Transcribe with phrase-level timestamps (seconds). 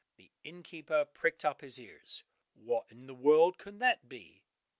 [0.15, 2.23] The inn keeper pricked up his ears,
[2.55, 4.47] "What in the world can that be?"